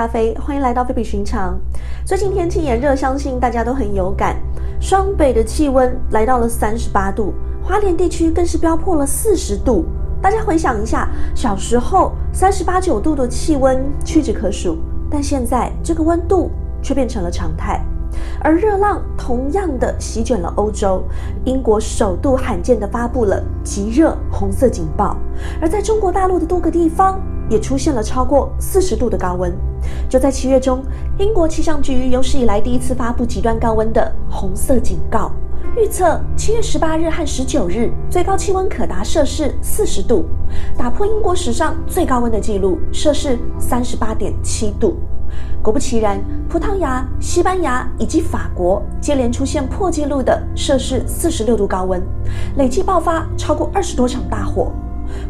[0.00, 1.60] 咖啡，欢迎来到非比寻常。
[2.06, 4.34] 最近天气炎热，相信大家都很有感。
[4.80, 9.84] 双北的气温来到了三十八度，花莲地区更是飙破了四十度。
[10.22, 14.78] 大家回想一下，小时候三十八九度的气温屈指可数，
[15.10, 17.78] 但现在这个温度却变成了常态。
[18.40, 21.04] 而热浪同样的席卷了欧洲，
[21.44, 25.14] 英国首度罕见的发布了极热红色警报，
[25.60, 29.52] 而在中国大陆的多个地方也出现了超过四十度的高温。
[30.08, 30.82] 就在七月中，
[31.18, 35.30] 英国气象局有史以来第一次发布极端高温的红色警告，
[35.76, 40.24] 预测七月十八日和十九日最高气温可达摄氏四十度，
[40.76, 44.96] 打破英国史上最高温的纪录摄氏三十八点七度。
[45.62, 52.02] 果不其然，葡萄牙、西班牙以及法国接连出现破纪录的摄氏四十六度高温，
[52.56, 54.72] 累计爆发超过二十多场大火。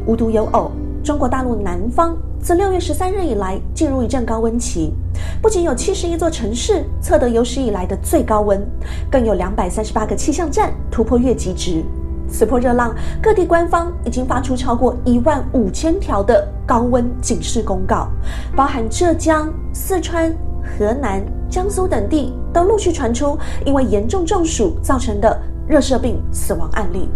[0.06, 0.70] 无独有偶，
[1.04, 4.94] 中国大陆南方自六月十三日以来进入一阵高温期，
[5.42, 8.66] 不仅有七十一座城市测得有史以来的最高温，
[9.10, 11.84] 更有两百三十八个气象站突破月极值。
[12.30, 18.08] 此波热浪，各地官方已经发出超过一万五千条的高温警示公告，
[18.56, 27.10] 包含浙江、四川、河南、江苏等地都陆续传出因为严重中暑造成的热射病死亡案例。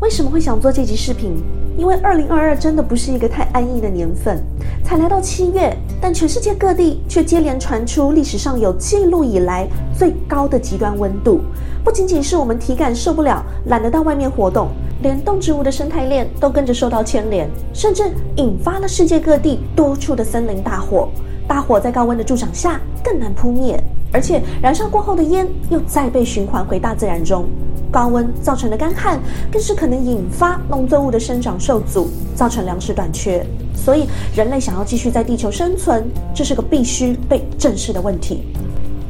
[0.00, 1.44] 为什么会想做这集视频？
[1.76, 4.42] 因为二零二二真的不是一个太安逸的年份，
[4.82, 11.40] 才来到七月，但全世界各地却接连传出历史上有记录以来最高的极端温度。
[11.84, 14.68] 不仅仅是我们体感受不了，懒得到外面活动，
[15.02, 18.04] 连动植物的生态链都跟着受到牵连，甚至
[18.36, 21.08] 引发了世界各地多处的森林大火。
[21.46, 23.80] 大火在高温的助长下更难扑灭，
[24.12, 27.44] 而且燃烧过后的烟又再被循环回大自然中。
[27.90, 29.20] 高温造成的干旱，
[29.50, 33.44] 更是可能引发农作物的生长受阻，造成粮食短缺。
[33.74, 36.04] 所以，人类想要继续在地球生存，
[36.34, 38.42] 这是个必须被正视的问题。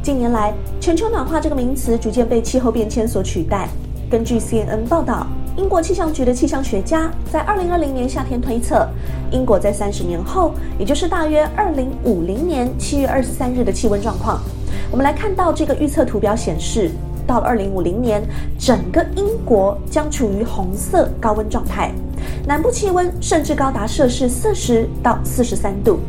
[0.03, 3.67] 近年来，全球暖化这个名词逐渐被气候变迁所取代。
[4.09, 5.27] 根据 CNN 报道，
[5.57, 8.87] 英国气象局的气象学家在2020年夏天推测，
[9.31, 14.39] 英国在30年后，也就是大约2050年7月23日的气温状况。
[14.91, 16.91] 我们来看到这个预测图表显示。
[17.27, 18.23] 到了二零五零年，
[18.57, 21.91] 整个英国将处于红色高温状态，
[22.47, 25.99] 南部气温甚至高达摄氏四十到四十三度。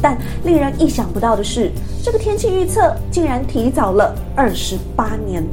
[0.00, 1.72] 但令人意想不到的是，
[2.04, 5.44] 这个天气预测竟然提早了二十八年。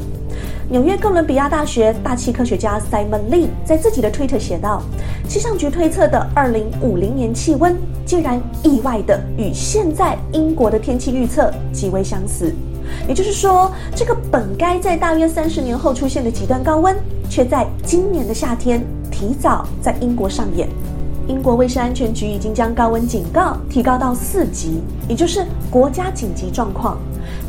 [0.70, 4.82] 纽约哥伦比亚大学大气科学家 Simon Lee 在自己的推特写道
[5.28, 12.54] ：“气象局推测的二零五零年气温，竟然意外的与现在英国的天气预测极为相似。”
[13.08, 16.96] 也就是说，这个本该在大约三十年后出现的极端高温，
[17.30, 20.68] 却在今年的夏天提早在英国上演。
[21.28, 27.00] 英国卫生安全局已经将高温警告提高到四级，也就是国家紧急状况，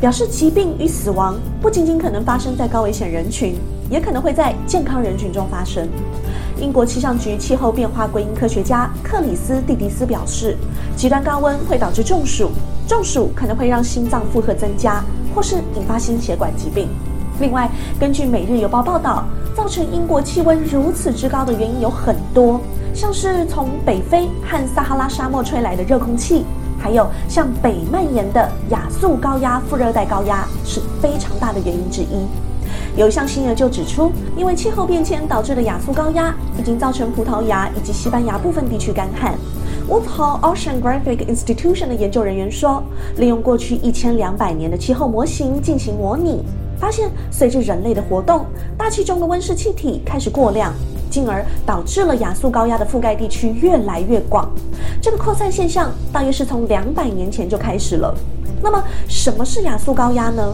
[0.01, 3.55] 表示疾病与死亡不仅仅可能发生在高危险人群，
[3.87, 5.87] 也可能会在健康人群中发生。
[6.59, 10.57] 英国气象局气候变化归因科学家克里斯蒂迪斯表示，
[10.95, 12.49] 极端高温会导致中暑，
[12.87, 15.03] 中暑可能会让心脏负荷增加。
[15.33, 16.87] 或是引发心血管疾病。
[17.39, 19.23] 另外，根据《每日邮报》报道，
[19.55, 22.59] 造成英国气温如此之高的原因有很多，
[22.95, 26.45] 像是从北非和撒哈拉沙漠吹来的热空气，
[26.79, 32.25] 还有向北蔓延的亚速高压副热带高压是非常大的原因之一。
[32.95, 39.35] 有一项新闻就指出，因为气候变迁导致的亚速高压，已经造成葡萄牙以及西班牙部分地区干旱。
[39.87, 42.83] Woodhull Oceanographic Institution 的研究人员说，
[43.15, 46.43] 利用过去一千两百年的气候模型进行模拟，
[46.77, 48.45] 发现随着人类的活动，
[48.77, 50.73] 大气中的温室气体开始过量，
[51.09, 54.51] 进而导致了亚速高压的覆盖地区越来越广。
[55.01, 58.13] 这个扩散现象大约是从两百年前就开始了。
[58.61, 60.53] 那么，什么是亚速高压呢？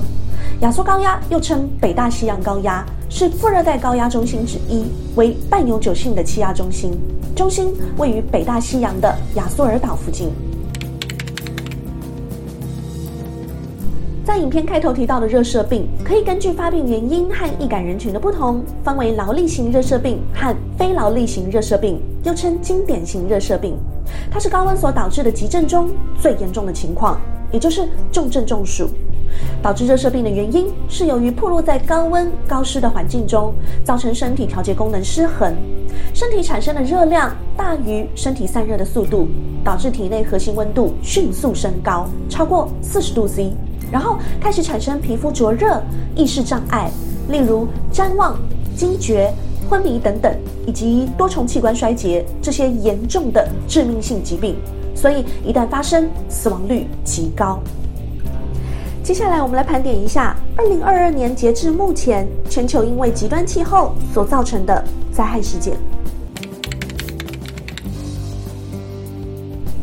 [0.59, 6.91] 亚速高压又称北大西洋高压，是副热带高压中心之一，为半永久性的气压中心。
[7.35, 10.31] 中心位于北大西洋的亚速尔岛附近。
[14.25, 23.77] 在影片开头提到的热射病，可以根据发病原因和易感人群的不同，分为劳力型热射病和非劳力型热射病，又称经典型热射病。
[24.31, 27.21] 它是高温所导致的急症中最严重的情况，
[27.51, 28.89] 也就是重症中暑。
[29.61, 33.53] 导致热射病的原因是由于暴露在高温高湿的环境中，
[33.83, 35.53] 造成身体调节功能失衡，
[36.13, 39.27] 身体产生的热量大于身体散热的速度，
[39.63, 43.53] 导致体内核心温度迅速升高，超过四十度 C，
[43.91, 45.81] 然后开始产生皮肤灼热、
[46.15, 46.91] 意识障碍，
[47.29, 48.37] 例如谵妄、
[48.75, 49.33] 惊厥、
[49.69, 50.35] 昏迷等等，
[50.67, 54.55] 以及多重器官衰竭这些严重的致命性疾病。
[54.95, 57.59] 所以一旦发生，死亡率极高。
[59.03, 65.75] 接下来，我们来盘点一下二零二二年截至目前全球因为极端气候所造成的灾害事件。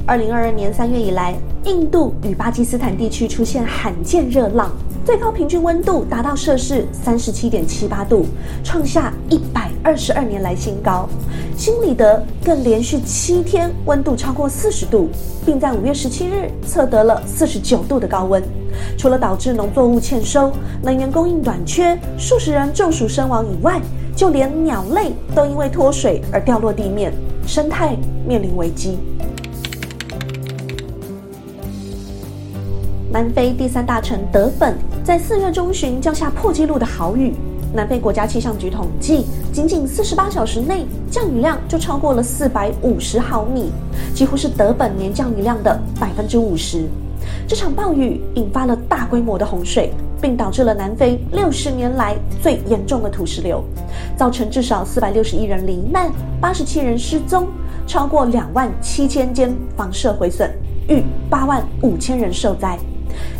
[0.06, 1.34] 二零二二年三月以来，
[1.64, 4.70] 印度与巴基斯坦地区出现罕见热浪，
[5.04, 8.24] 最高平均温度达到摄氏三十七点七八度，
[8.64, 11.08] 创下一百二十二年来新高。
[11.56, 15.08] 新里德更连续七天温度超过四十度，
[15.44, 18.42] 并在五月十七日测得了四十九度的高温。
[18.96, 23.80] 除了导致农作物欠收、能源供应短缺、数十人中暑身亡以外，
[24.16, 27.12] 就连鸟类都因为脱水而掉落地面，
[27.46, 28.98] 生态面临危机。
[33.12, 37.34] 南非第三大城德本在四月中旬降下破纪录的豪雨。
[37.72, 43.70] 南非国家气象局统计，仅仅四十八小时内降雨量就超过了四百五十毫米，
[44.12, 46.84] 几乎是德本年降雨量的百分之五十。
[47.46, 53.62] 这场暴雨引发了大规模的洪水，并导致了南非六十年来最严重的土石流，
[54.16, 57.46] 造成至少四百六十一人罹难，八十七人失踪，
[57.86, 60.50] 超过两万七千间房舍毁损，
[60.88, 62.76] 逾八万五千人受灾。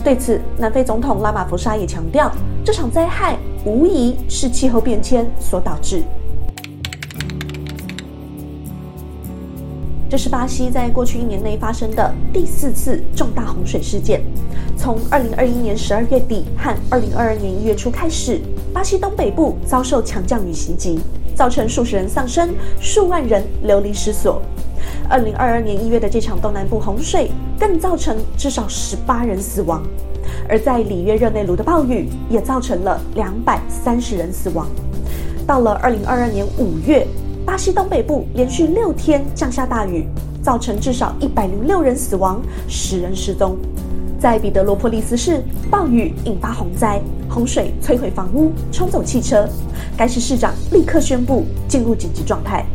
[0.05, 2.31] 对此，南非总统拉马福沙也强调，
[2.65, 6.03] 这场灾害无疑是气候变迁所导致。
[10.09, 14.23] 这是巴西在过去一年内发生的第四次重大洪水事件。
[14.77, 18.41] 从二零二一年十二月底和二零二二年一月初开始，
[18.73, 20.99] 巴西东北部遭受强降雨袭击，
[21.35, 22.49] 造成数十人丧生，
[22.81, 24.43] 数万人流离失所。
[25.09, 29.83] 二零二二年一月的这场东南部洪水，更造成至少十八人死亡；
[30.51, 34.67] 而在里约热内卢的暴雨，也造成了两百三十人死亡。
[35.47, 37.07] 到了二零二二年五月，
[37.47, 40.07] 巴西东北部连续六天降下大雨，
[40.43, 43.57] 造成至少一百零六人死亡，十人失踪。
[44.19, 49.49] 在彼得罗波利斯市，暴雨引发洪灾，洪水摧毁房屋，冲走汽车，
[49.97, 52.67] 该市市长立刻宣布进入紧急状态。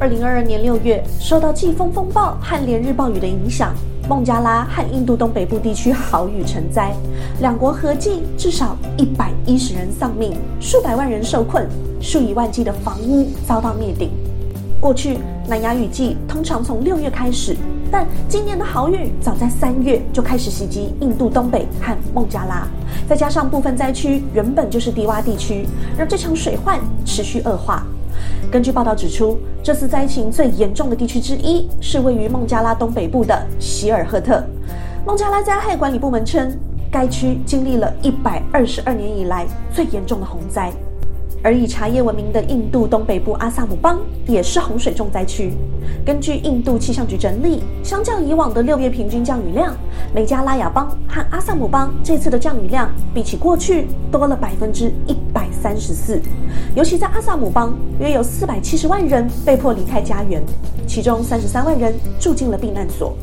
[0.00, 3.74] 二零二二年六月，受到季风风暴和连日暴雨的影响，
[4.08, 6.94] 孟加拉和印度东北部地区豪雨成灾，
[7.40, 11.68] 两国合计至少一百一十人丧命，数百万人受困，
[12.00, 14.12] 数以万计的房屋遭到灭顶。
[14.80, 15.18] 过去
[15.48, 17.56] 南亚雨季通常从六月开始，
[17.90, 22.68] 但今年的豪雨早在三月就开始袭击印度东北和孟加拉，
[23.08, 25.66] 再加上部分灾区原本就是低洼地区，
[25.98, 27.84] 让这场水患持续恶化。
[28.50, 34.42] 根据报道指出，这次灾情最严重的地区之一是位于孟加拉东北部的希尔赫特。
[35.06, 36.56] 孟加拉灾害管理部门称，
[36.90, 40.72] 该区经历了一百二十二年以来最严重的洪灾。
[41.42, 45.52] 而以茶叶闻名的印度东北部阿萨姆邦也是洪水重灾区。
[46.04, 49.74] 根据印度气象局整理，相较以往的六月平均降雨量，
[50.12, 56.20] 梅加拉雅邦和阿萨姆邦这次的降雨量比起过去多了百分之一百三十四。
[56.74, 60.42] 尤其在阿萨姆邦，约有四百七十万人被迫离开家园，
[60.86, 63.16] 其中三十三万人住进了避难所。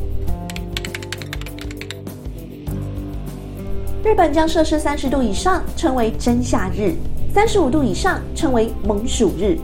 [4.02, 6.94] 日本将摄氏三十度以上称为真夏日。
[7.36, 9.58] 三十五度以上称为猛暑日。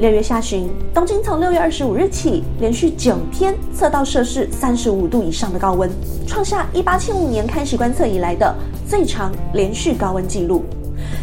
[0.00, 5.88] 六月下旬，东京从六月二十五日起连续九天测到摄氏三十五度以上的高温，
[6.26, 8.52] 创下一八七五年开始观测以来的
[8.88, 10.64] 最长连续高温纪录。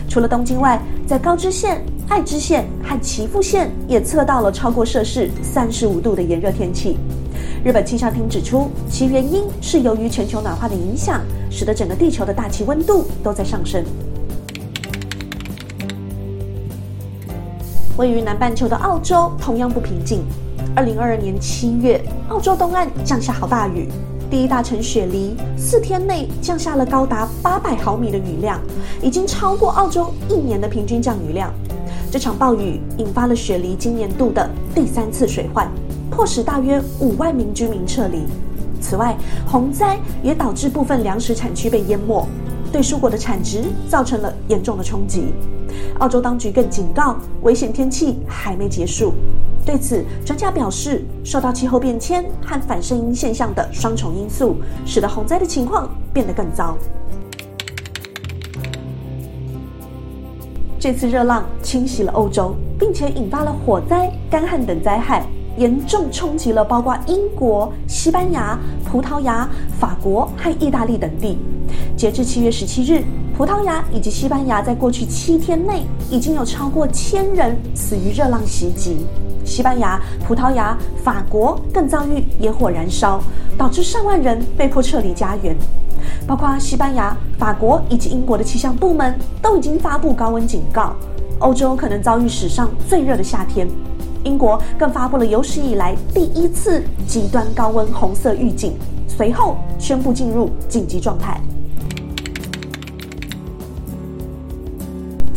[0.08, 6.98] 除了东京外，在高知县、爱知县和岐阜县也测到了超过摄氏三十五度的炎热天气。
[7.62, 11.20] 日本气象厅指出，其原因是由于全球暖化的影响，
[11.52, 13.84] 使得整个地球的大气温度都在上升。
[18.00, 20.24] 位于南半球的澳洲同样不平静。
[20.74, 23.90] 二零二二年七月，澳洲东岸降下好大雨，
[24.32, 28.58] 第一大城雪梨四天内降下了高达八百毫米的雨量，
[29.02, 31.54] 已经超过澳洲一年的平均降雨量。
[32.10, 35.70] 这场暴雨引发了雪梨今年度的第三次水患，
[36.10, 38.24] 迫使大约五万名居民撤离。
[38.80, 42.26] 此外，洪灾也导致部分粮食产区被淹没，
[42.72, 45.34] 对蔬果的产值造成了严重的冲击。
[46.00, 49.14] 澳洲当局更警告，危险天气还没结束。
[49.66, 56.76] 对此，专家表示，受到气候变迁和反声音现象的双重因素，使得洪灾的情况变得更糟。
[60.80, 65.26] 这次热浪侵袭了欧洲，并且引发了火灾、干旱等灾害，
[65.58, 69.48] 严重冲击了包括英国、西班牙、葡萄牙、
[69.78, 71.38] 法国和意大利等地。
[71.98, 73.04] 截至七月十七日。
[73.40, 78.98] 葡萄牙以及西班牙在过去七天内已经有超过千人死于热浪袭击，
[79.46, 83.24] 西班牙、葡萄牙、法国更遭遇野火燃烧，
[83.58, 85.56] 导致上万人被迫撤离家园。
[86.28, 90.94] 包括西班牙、法国以及英国的气象部门都已经发布高温警告，
[91.40, 93.66] 欧洲可能遭遇史上最热的夏天。
[94.26, 98.74] 英国更发布了有史以来第一次极端高温红色预警，
[99.08, 101.40] 随后宣布进入紧急状态。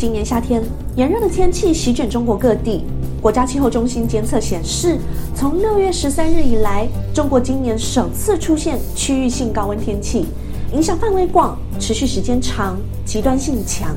[0.03, 0.61] 今年夏天
[0.97, 2.83] 炎热的天气席卷中国各地，
[3.21, 4.99] 国家气候中心监测显示，
[5.33, 10.27] 从六月十三日以来，中国今年首次出现区域性高温天气，
[10.73, 13.97] 影响范围广，持续时间长，极端性强。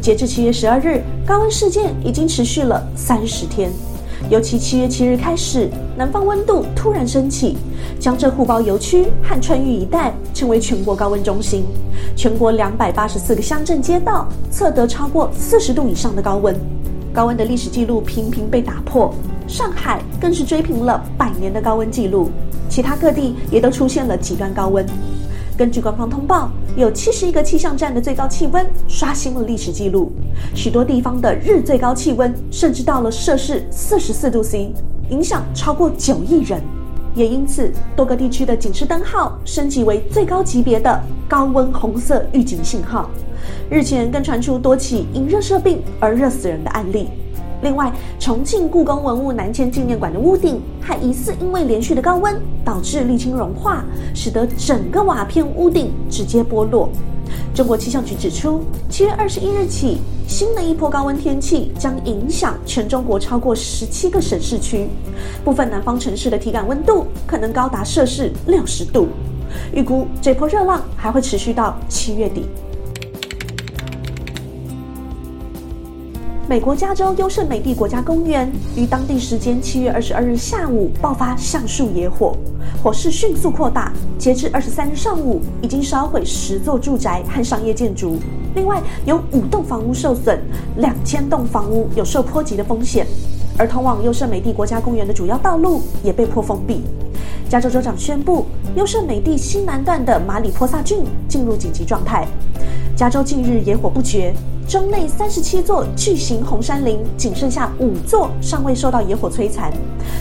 [0.00, 3.72] 截至七月十二日，高温事件已经持续了三十天。
[4.30, 7.56] 尤其七月七日开始，南方温度突然升起，
[8.00, 11.64] 江浙沪包邮区和川渝一带成为全国高温中心。
[12.16, 16.56] 全国两百八十四个乡镇街道测得超过四十度以上的高温，
[17.12, 19.14] 高温的历史记录频频被打破。
[19.46, 22.30] 上海更是追平了百年的高温记录，
[22.68, 24.84] 其他各地也都出现了极端高温。
[25.56, 30.10] 根据官方通报，有七十一个气象站的最高气温刷新了历史记录，
[30.52, 34.72] 许多地方的日最高气温甚至到了摄氏四十四度 C，
[35.10, 36.60] 影响超过九亿人。
[37.14, 43.08] 也因此，多个地区的警示灯号升级为最高级别的高温红色预警信号。
[43.70, 47.10] 日前更传出多起因热射病而热死人的案例。
[47.64, 47.90] 另外，
[48.20, 53.82] 重庆故宫文物南迁纪念馆的屋顶还疑似因为连续的高温导致沥青融化，
[54.14, 56.90] 使得整个瓦片屋顶直接剥落。
[57.54, 59.96] 中国气象局指出，七月二十一日起，
[60.28, 64.86] 新的一波高温天气将影响全中国超过十七个省市区，
[65.42, 69.08] 部分南方城市的体感温度可能高达摄氏六十度。
[69.72, 72.44] 预估这波热浪还会持续到七月底。
[76.54, 82.36] 美国加州优胜美地国家公园于当地时间七月二十二日下午爆发橡树野火，
[82.80, 88.18] 火势迅速扩大，截至二十三日上午，已经烧毁十座住宅和商业建筑，
[88.54, 90.38] 另外有五栋房屋受损，
[90.76, 93.04] 两千栋房屋有受波及的风险，
[93.58, 96.84] 而通往优胜美地国家公园的主要道路也被迫封闭。
[97.48, 98.46] 加州州长宣布，
[98.76, 102.24] 优胜美地西南段的马里波萨郡进入紧急状态。
[102.94, 104.32] 加州近日野火不绝。
[104.66, 109.72] 州内三十七座巨型红杉林，仅剩下五座尚未受到野火摧残，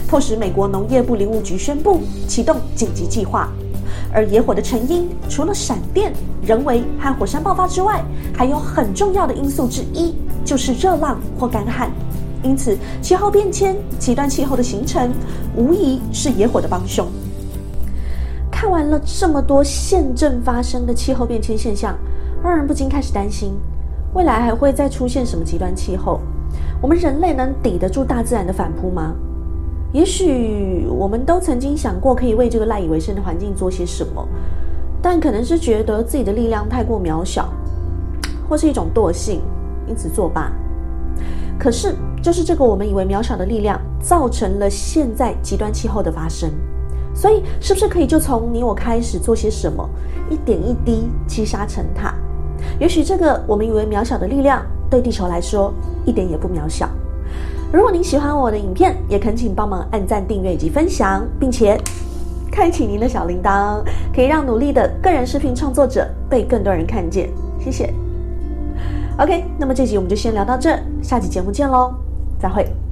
[0.07, 3.49] 迫使美国农业部林务局宣布启动紧急计划。
[4.13, 6.13] 而野火的成因，除了闪电、
[6.45, 8.03] 人为和火山爆发之外，
[8.35, 11.89] 还有很重要的因素之一，就是热浪或干旱。
[12.43, 15.11] 因此，气候变迁、极端气候的形成，
[15.55, 17.07] 无疑是野火的帮凶。
[18.51, 21.97] 看完了这么多现正发生的气候变迁现象，
[22.43, 23.53] 让人不禁开始担心。
[24.13, 26.19] 未来还会再出现什么极端气候？
[26.81, 29.13] 我们人类能抵得住大自然的反扑吗？
[29.91, 34.27] 也许我们都曾经想过可以为这个赖以为生的环境做些什么，
[35.01, 37.47] 但可能是觉得自己的力量太过渺小，
[38.47, 39.41] 或是一种惰性，
[39.87, 40.51] 因此作罢。
[41.59, 46.51] 可是，就是这个我们以为渺小的力量，造成了现在极端气候的发生。
[47.15, 49.87] 所以，是不是可以就从你我开始做些什么，
[50.29, 52.15] 一点一滴积沙成塔？
[52.83, 55.73] 也许这个我们以为渺小的力量，对地球来说
[56.05, 56.89] 一点也不渺小。
[57.71, 61.79] 如果您喜欢我的影片，也恳请帮忙按赞、订阅以及分享，并且
[62.51, 63.81] 开启您的小铃铛，
[64.13, 67.29] 可以让努力的个人视频创作者被更多人看见。
[67.57, 67.93] 谢谢。
[69.17, 71.93] OK，那么这集我们就先聊到这，下期节目见喽，
[72.37, 72.82] 再会。